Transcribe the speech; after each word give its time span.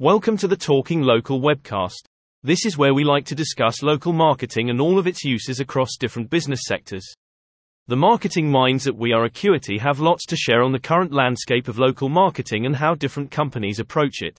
Welcome 0.00 0.36
to 0.38 0.48
the 0.48 0.56
Talking 0.56 1.02
Local 1.02 1.40
webcast. 1.40 2.04
This 2.42 2.66
is 2.66 2.76
where 2.76 2.94
we 2.94 3.04
like 3.04 3.24
to 3.26 3.36
discuss 3.36 3.80
local 3.80 4.12
marketing 4.12 4.68
and 4.68 4.80
all 4.80 4.98
of 4.98 5.06
its 5.06 5.22
uses 5.22 5.60
across 5.60 5.96
different 5.96 6.30
business 6.30 6.62
sectors. 6.64 7.06
The 7.86 7.94
marketing 7.94 8.50
minds 8.50 8.88
at 8.88 8.96
We 8.96 9.12
Are 9.12 9.22
Acuity 9.22 9.78
have 9.78 10.00
lots 10.00 10.26
to 10.26 10.36
share 10.36 10.64
on 10.64 10.72
the 10.72 10.80
current 10.80 11.12
landscape 11.12 11.68
of 11.68 11.78
local 11.78 12.08
marketing 12.08 12.66
and 12.66 12.74
how 12.74 12.96
different 12.96 13.30
companies 13.30 13.78
approach 13.78 14.20
it. 14.20 14.36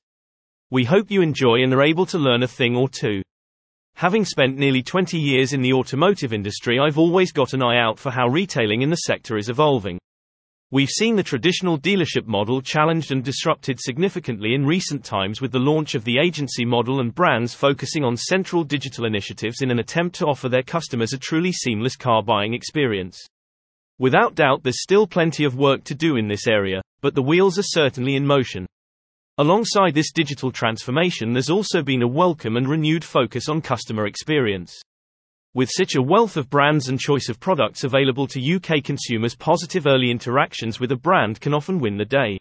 We 0.72 0.84
hope 0.84 1.10
you 1.10 1.22
enjoy 1.22 1.64
and 1.64 1.74
are 1.74 1.86
able 1.86 2.06
to 2.08 2.18
learn 2.18 2.44
a 2.44 2.50
thing 2.50 2.76
or 2.76 2.90
two. 2.90 3.22
Having 3.94 4.26
spent 4.26 4.58
nearly 4.58 4.84
20 4.84 5.18
years 5.18 5.54
in 5.54 5.62
the 5.62 5.72
automotive 5.72 6.34
industry, 6.34 6.80
I've 6.80 7.00
always 7.00 7.32
got 7.32 7.54
an 7.54 7.64
eye 7.64 7.80
out 7.80 7.98
for 7.98 8.12
how 8.12 8.28
retailing 8.28 8.82
in 8.82 8.90
the 8.90 8.98
sector 8.98 9.38
is 9.38 9.48
evolving. 9.48 10.00
We've 10.76 10.90
seen 10.90 11.16
the 11.16 11.24
traditional 11.24 11.80
dealership 11.80 12.28
model 12.28 12.62
challenged 12.62 13.14
and 13.14 13.24
disrupted 13.24 13.80
significantly 13.80 14.56
in 14.56 14.66
recent 14.66 15.06
times 15.06 15.40
with 15.40 15.54
the 15.54 15.58
launch 15.58 15.96
of 15.96 16.04
the 16.04 16.18
agency 16.18 16.66
model 16.66 17.00
and 17.00 17.16
brands 17.16 17.54
focusing 17.54 18.04
on 18.04 18.18
central 18.18 18.66
digital 18.66 19.06
initiatives 19.06 19.62
in 19.62 19.72
an 19.72 19.80
attempt 19.80 20.18
to 20.18 20.26
offer 20.26 20.50
their 20.50 20.64
customers 20.64 21.14
a 21.14 21.18
truly 21.18 21.54
seamless 21.54 21.96
car 21.96 22.22
buying 22.22 22.54
experience. 22.54 23.18
Without 24.00 24.36
doubt, 24.36 24.64
there's 24.64 24.84
still 24.84 25.08
plenty 25.08 25.46
of 25.46 25.56
work 25.56 25.86
to 25.86 25.96
do 25.96 26.18
in 26.18 26.28
this 26.28 26.46
area, 26.46 26.82
but 27.00 27.16
the 27.16 27.24
wheels 27.24 27.58
are 27.58 27.64
certainly 27.64 28.18
in 28.18 28.28
motion. 28.28 28.66
Alongside 29.38 29.94
this 29.94 30.12
digital 30.12 30.52
transformation, 30.52 31.32
there's 31.32 31.50
also 31.50 31.84
been 31.84 32.02
a 32.02 32.08
welcome 32.22 32.58
and 32.58 32.68
renewed 32.68 33.06
focus 33.06 33.48
on 33.48 33.62
customer 33.62 34.08
experience. 34.08 34.76
With 35.56 35.70
such 35.72 35.96
a 35.96 36.02
wealth 36.02 36.36
of 36.36 36.50
brands 36.50 36.90
and 36.90 37.00
choice 37.00 37.30
of 37.30 37.40
products 37.40 37.86
available 37.86 38.28
to 38.28 38.56
UK 38.56 38.84
consumers, 38.84 39.38
positive 39.38 39.88
early 39.88 40.12
interactions 40.12 40.82
with 40.82 40.92
a 40.92 40.98
brand 40.98 41.40
can 41.40 41.54
often 41.54 41.80
win 41.80 41.96
the 41.96 42.04
day. 42.04 42.38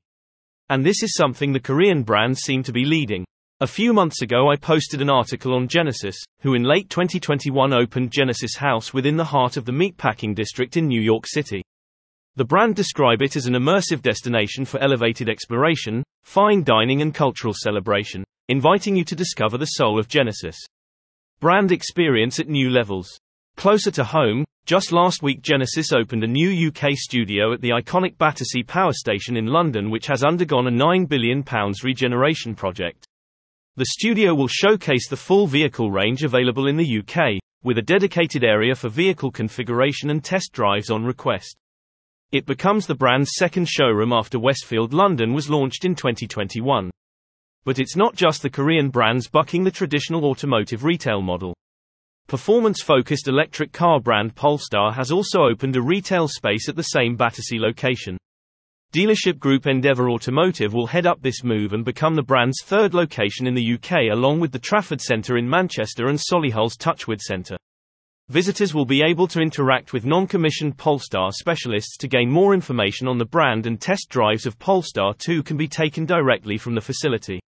And 0.68 0.84
this 0.84 1.00
is 1.00 1.14
something 1.14 1.52
the 1.52 1.60
Korean 1.60 2.02
brands 2.02 2.40
seem 2.40 2.64
to 2.64 2.73
be 2.73 2.84
leading. 2.84 3.24
A 3.60 3.68
few 3.68 3.92
months 3.92 4.23
ago, 4.23 4.50
I 4.50 4.56
posted 4.56 5.00
an 5.00 5.10
article 5.10 5.54
on 5.54 5.68
Genesis, 5.68 6.16
who 6.40 6.54
in 6.54 6.64
late 6.64 6.90
2021 6.90 7.73
opened 7.73 8.10
Genesis 8.10 8.57
House 8.57 8.92
within 8.92 9.16
the 9.16 9.23
heart 9.23 9.57
of 9.57 9.65
the 9.65 9.70
meatpacking 9.70 10.35
district 10.35 10.76
in 10.76 10.88
New 10.88 11.01
York 11.01 11.29
City. 11.29 11.62
The 12.35 12.45
brand 12.45 12.74
describe 12.74 13.23
it 13.23 13.37
as 13.37 13.46
an 13.46 13.54
immersive 13.54 14.02
destination 14.02 14.65
for 14.65 14.80
elevated 14.80 15.29
exploration, 15.29 16.02
fine 16.24 16.65
dining 16.65 17.01
and 17.01 17.15
cultural 17.15 17.54
celebration, 17.57 18.24
inviting 18.48 18.96
you 18.96 19.04
to 19.04 19.15
discover 19.15 19.57
the 19.57 19.66
soul 19.66 20.01
of 20.01 20.09
Genesis. 20.09 20.57
Brand 21.40 21.73
experience 21.73 22.40
at 22.40 22.49
new 22.49 22.71
levels. 22.71 23.09
Closer 23.57 23.90
to 23.90 24.04
home, 24.04 24.45
just 24.66 24.93
last 24.93 25.23
week 25.23 25.43
Genesis 25.43 25.93
opened 25.93 26.24
a 26.24 26.26
new 26.26 26.68
UK 26.68 26.93
studio 26.95 27.52
at 27.52 27.60
the 27.60 27.71
iconic 27.71 28.16
Battersea 28.16 28.63
Power 28.63 28.93
Station 28.93 29.37
in 29.37 29.46
London 29.46 29.91
which 29.91 30.07
has 30.07 30.24
undergone 30.24 30.66
a 30.66 30.71
£9 30.71 31.09
billion 31.09 31.45
regeneration 31.82 32.54
project. 32.54 33.07
The 33.76 33.87
studio 33.87 34.35
will 34.35 34.49
showcase 34.49 35.09
the 35.09 35.16
full 35.16 35.46
vehicle 35.46 35.91
range 35.91 36.23
available 36.23 36.66
in 36.66 36.76
the 36.76 36.99
UK, 37.01 37.41
with 37.63 37.76
a 37.76 37.82
dedicated 37.82 38.45
area 38.45 38.74
for 38.74 38.88
vehicle 38.88 39.30
configuration 39.30 40.10
and 40.10 40.24
test 40.24 40.51
drives 40.52 40.91
on 40.91 41.04
request. 41.04 41.57
It 42.32 42.46
becomes 42.46 42.87
the 42.87 42.95
brand's 42.95 43.32
second 43.35 43.69
showroom 43.69 44.13
after 44.13 44.38
Westfield 44.38 44.95
London 44.95 45.35
was 45.35 45.51
launched 45.51 45.85
in 45.85 45.95
2021. 45.95 46.91
But 47.65 47.79
it's 47.79 47.96
not 47.96 48.15
just 48.15 48.43
the 48.43 48.51
Korean 48.51 48.90
brands 48.90 49.26
bucking 49.26 49.65
the 49.65 49.70
traditional 49.70 50.26
automotive 50.26 50.84
retail 50.84 51.23
model. 51.23 51.57
Performance 52.26 52.82
focused 52.82 53.26
electric 53.26 53.73
car 53.73 54.01
brand 54.01 54.34
Polestar 54.34 54.93
has 54.93 55.10
also 55.10 55.45
opened 55.45 55.76
a 55.76 55.82
retail 55.82 56.29
space 56.29 56.68
at 56.68 56.76
the 56.76 56.82
same 56.82 57.16
Battersea 57.16 57.59
location. 57.59 58.18
Dealership 58.95 59.38
group 59.38 59.66
Endeavour 59.66 60.10
Automotive 60.10 60.73
will 60.73 60.87
head 60.87 61.07
up 61.07 61.20
this 61.20 61.42
move 61.42 61.73
and 61.73 61.85
become 61.85 62.15
the 62.15 62.23
brand's 62.23 62.62
third 62.62 62.95
location 62.95 63.46
in 63.46 63.54
the 63.54 63.74
UK 63.74 64.12
along 64.12 64.41
with 64.41 64.53
the 64.53 64.59
Trafford 64.59 65.00
Centre 65.00 65.37
in 65.37 65.48
Manchester 65.48 66.09
and 66.09 66.19
Solihull's 66.19 66.76
Touchwood 66.76 67.20
Centre. 67.20 67.56
Visitors 68.28 68.72
will 68.72 68.87
be 68.87 69.03
able 69.03 69.26
to 69.28 69.41
interact 69.41 69.92
with 69.92 70.06
non-commissioned 70.06 70.78
Polestar 70.78 71.32
specialists 71.32 71.96
to 71.96 72.08
gain 72.08 72.31
more 72.31 72.54
information 72.54 73.08
on 73.08 73.19
the 73.19 73.25
brand 73.25 73.66
and 73.66 73.81
test 73.81 74.08
drives 74.10 74.46
of 74.46 74.58
Polestar 74.58 75.14
2 75.19 75.42
can 75.42 75.56
be 75.56 75.66
taken 75.66 76.06
directly 76.06 76.56
from 76.56 76.75
the 76.75 76.81
facility. 76.81 77.41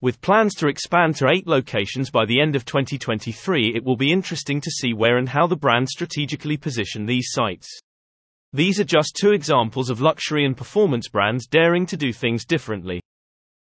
With 0.00 0.20
plans 0.20 0.54
to 0.56 0.68
expand 0.68 1.16
to 1.16 1.28
eight 1.28 1.46
locations 1.46 2.10
by 2.10 2.26
the 2.26 2.40
end 2.40 2.56
of 2.56 2.64
2023, 2.64 3.74
it 3.74 3.84
will 3.84 3.96
be 3.96 4.12
interesting 4.12 4.60
to 4.60 4.70
see 4.70 4.92
where 4.92 5.16
and 5.16 5.28
how 5.28 5.46
the 5.46 5.56
brand 5.56 5.88
strategically 5.88 6.56
position 6.56 7.06
these 7.06 7.28
sites. 7.30 7.68
These 8.52 8.78
are 8.78 8.84
just 8.84 9.16
two 9.18 9.32
examples 9.32 9.90
of 9.90 10.00
luxury 10.00 10.44
and 10.44 10.56
performance 10.56 11.08
brands 11.08 11.46
daring 11.46 11.86
to 11.86 11.96
do 11.96 12.12
things 12.12 12.44
differently. 12.44 13.00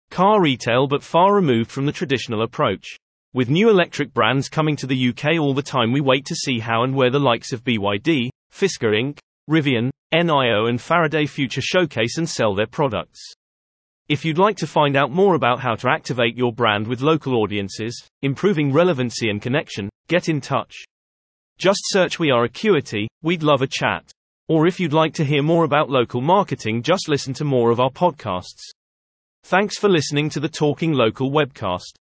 Car 0.09 0.41
retail, 0.41 0.87
but 0.87 1.03
far 1.03 1.33
removed 1.33 1.71
from 1.71 1.85
the 1.85 1.91
traditional 1.93 2.41
approach. 2.41 2.97
With 3.33 3.49
new 3.49 3.69
electric 3.69 4.13
brands 4.13 4.49
coming 4.49 4.75
to 4.75 4.87
the 4.87 5.09
UK 5.09 5.39
all 5.39 5.53
the 5.53 5.61
time, 5.61 5.93
we 5.93 6.01
wait 6.01 6.25
to 6.25 6.35
see 6.35 6.59
how 6.59 6.83
and 6.83 6.93
where 6.93 7.09
the 7.09 7.19
likes 7.19 7.53
of 7.53 7.63
BYD, 7.63 8.29
Fisker 8.51 8.93
Inc., 8.93 9.19
Rivian, 9.49 9.89
NIO, 10.13 10.67
and 10.67 10.81
Faraday 10.81 11.25
Future 11.25 11.61
showcase 11.61 12.17
and 12.17 12.27
sell 12.27 12.53
their 12.53 12.67
products. 12.67 13.21
If 14.11 14.25
you'd 14.25 14.37
like 14.37 14.57
to 14.57 14.67
find 14.67 14.97
out 14.97 15.09
more 15.09 15.35
about 15.35 15.61
how 15.61 15.75
to 15.75 15.89
activate 15.89 16.35
your 16.35 16.51
brand 16.51 16.85
with 16.85 16.99
local 16.99 17.35
audiences, 17.35 18.09
improving 18.23 18.73
relevancy 18.73 19.29
and 19.29 19.41
connection, 19.41 19.89
get 20.09 20.27
in 20.27 20.41
touch. 20.41 20.75
Just 21.57 21.79
search 21.85 22.19
We 22.19 22.29
Are 22.29 22.43
Acuity, 22.43 23.07
we'd 23.21 23.41
love 23.41 23.61
a 23.61 23.67
chat. 23.67 24.11
Or 24.49 24.67
if 24.67 24.81
you'd 24.81 24.91
like 24.91 25.13
to 25.13 25.23
hear 25.23 25.41
more 25.41 25.63
about 25.63 25.89
local 25.89 26.19
marketing, 26.19 26.83
just 26.83 27.07
listen 27.07 27.33
to 27.35 27.45
more 27.45 27.71
of 27.71 27.79
our 27.79 27.89
podcasts. 27.89 28.73
Thanks 29.45 29.77
for 29.77 29.87
listening 29.87 30.29
to 30.31 30.41
the 30.41 30.49
Talking 30.49 30.91
Local 30.91 31.31
webcast. 31.31 31.93